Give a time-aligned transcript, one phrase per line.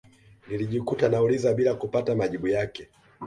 [0.47, 2.87] Nilijikuta nauliza bila kupata majibu yake